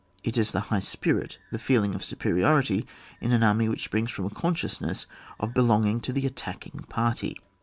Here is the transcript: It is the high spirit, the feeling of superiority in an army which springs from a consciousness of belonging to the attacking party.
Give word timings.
It 0.23 0.35
is 0.35 0.49
the 0.51 0.61
high 0.71 0.79
spirit, 0.79 1.37
the 1.51 1.59
feeling 1.59 1.93
of 1.93 2.03
superiority 2.03 2.87
in 3.19 3.31
an 3.33 3.43
army 3.43 3.69
which 3.69 3.83
springs 3.83 4.09
from 4.09 4.25
a 4.25 4.31
consciousness 4.31 5.05
of 5.39 5.53
belonging 5.53 6.01
to 6.01 6.11
the 6.11 6.25
attacking 6.25 6.85
party. 6.89 7.37